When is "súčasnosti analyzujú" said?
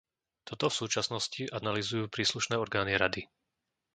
0.81-2.05